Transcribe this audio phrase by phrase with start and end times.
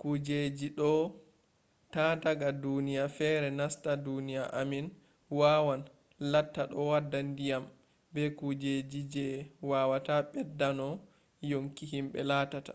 [0.00, 1.04] kujeji do’a
[1.92, 4.86] ta daga duniya fere nasta duniya amin
[5.38, 5.82] wawan
[6.32, 7.64] latta ɗo wadda ndiyam
[8.12, 9.26] be kujeji je
[9.70, 10.88] wawata ɓedda no
[11.50, 12.74] yonki himɓe lattata